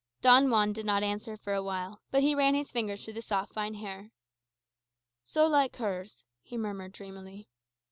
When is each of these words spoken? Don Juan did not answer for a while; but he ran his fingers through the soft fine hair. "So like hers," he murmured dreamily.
Don 0.23 0.49
Juan 0.49 0.73
did 0.73 0.87
not 0.87 1.03
answer 1.03 1.37
for 1.37 1.53
a 1.53 1.61
while; 1.61 2.01
but 2.09 2.23
he 2.23 2.33
ran 2.33 2.55
his 2.55 2.71
fingers 2.71 3.03
through 3.05 3.13
the 3.13 3.21
soft 3.21 3.53
fine 3.53 3.75
hair. 3.75 4.09
"So 5.25 5.45
like 5.45 5.75
hers," 5.75 6.25
he 6.41 6.57
murmured 6.57 6.93
dreamily. 6.93 7.47